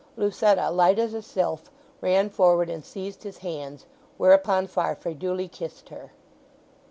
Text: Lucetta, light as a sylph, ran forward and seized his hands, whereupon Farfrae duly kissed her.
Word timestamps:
Lucetta, 0.17 0.71
light 0.71 0.97
as 0.97 1.13
a 1.13 1.21
sylph, 1.21 1.69
ran 2.01 2.27
forward 2.31 2.71
and 2.71 2.83
seized 2.83 3.21
his 3.21 3.37
hands, 3.45 3.85
whereupon 4.17 4.65
Farfrae 4.65 5.13
duly 5.13 5.47
kissed 5.47 5.89
her. 5.89 6.11